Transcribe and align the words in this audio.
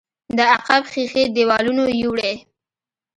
د 0.37 0.39
عقب 0.53 0.81
ښيښې 0.91 1.23
دېوالونو 1.35 1.83
يوړې. 2.01 2.33